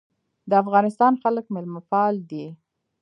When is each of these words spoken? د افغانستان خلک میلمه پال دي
د 0.49 0.51
افغانستان 0.63 1.13
خلک 1.23 1.45
میلمه 1.53 1.81
پال 1.91 2.13
دي 2.29 2.45